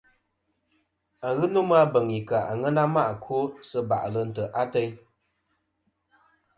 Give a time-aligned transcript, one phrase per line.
[1.27, 3.37] Aghɨ nomɨ a beŋ i ka àŋena ma' ɨkwo
[3.69, 4.91] sɨ bà'lɨ ntè' ateyn.